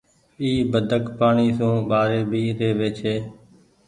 اي 0.41 0.51
بدڪ 0.71 1.03
پآڻيٚ 1.17 1.55
سون 1.57 1.75
ٻآري 1.89 2.19
ڀي 2.31 2.43
رهوي 2.59 2.89
ڇي۔ 2.99 3.15